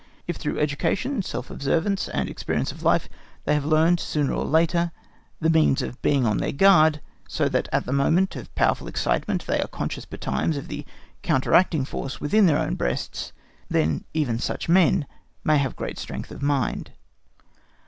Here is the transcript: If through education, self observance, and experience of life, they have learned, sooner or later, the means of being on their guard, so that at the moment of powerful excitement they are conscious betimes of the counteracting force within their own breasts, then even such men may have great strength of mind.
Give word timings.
If 0.25 0.37
through 0.37 0.57
education, 0.59 1.21
self 1.21 1.51
observance, 1.51 2.09
and 2.09 2.27
experience 2.27 2.71
of 2.71 2.81
life, 2.81 3.07
they 3.45 3.53
have 3.53 3.63
learned, 3.65 3.99
sooner 3.99 4.33
or 4.33 4.45
later, 4.45 4.91
the 5.39 5.47
means 5.51 5.83
of 5.83 6.01
being 6.01 6.25
on 6.25 6.37
their 6.37 6.51
guard, 6.51 7.01
so 7.27 7.47
that 7.49 7.69
at 7.71 7.85
the 7.85 7.93
moment 7.93 8.35
of 8.35 8.55
powerful 8.55 8.87
excitement 8.87 9.45
they 9.45 9.61
are 9.61 9.67
conscious 9.67 10.05
betimes 10.05 10.57
of 10.57 10.69
the 10.69 10.87
counteracting 11.21 11.85
force 11.85 12.19
within 12.19 12.47
their 12.47 12.57
own 12.57 12.73
breasts, 12.73 13.31
then 13.69 14.03
even 14.11 14.39
such 14.39 14.67
men 14.67 15.05
may 15.43 15.59
have 15.59 15.75
great 15.75 15.99
strength 15.99 16.31
of 16.31 16.41
mind. 16.41 16.93